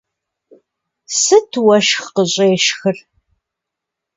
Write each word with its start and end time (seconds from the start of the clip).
Сыт 1.21 1.51
уэшх 1.65 2.03
къыщӀешхыр? 2.15 2.97